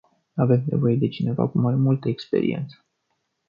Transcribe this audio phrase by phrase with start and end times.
[0.33, 2.85] Avem nevoie de cineva cu mai multă experiență.